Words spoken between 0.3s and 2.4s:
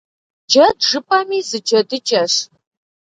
Джэд жыпӏэми зы джэдыкӏэщ.